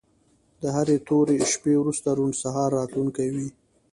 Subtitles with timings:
[0.61, 3.49] د هرې تورې شپې وروسته روڼ سهار راتلونکی وي.